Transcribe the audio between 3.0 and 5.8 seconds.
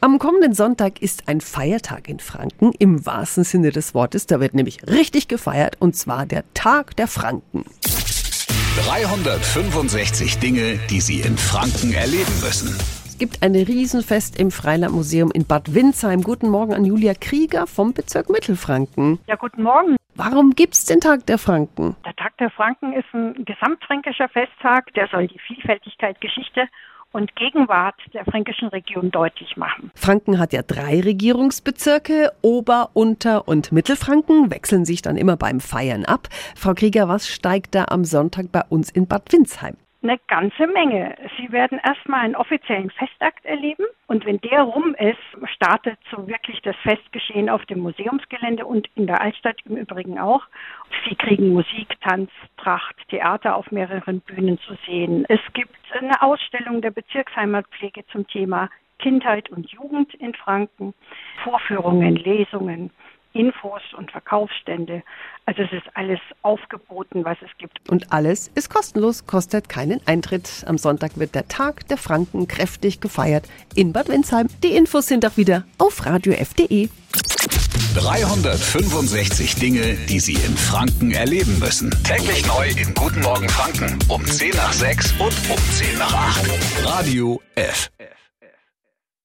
wahrsten Sinne des Wortes. Da wird nämlich richtig gefeiert,